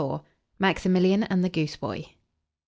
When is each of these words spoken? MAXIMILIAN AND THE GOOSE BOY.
MAXIMILIAN 0.57 1.25
AND 1.25 1.43
THE 1.43 1.49
GOOSE 1.49 1.75
BOY. 1.75 2.15